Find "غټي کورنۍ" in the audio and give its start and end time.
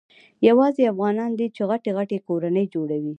1.97-2.65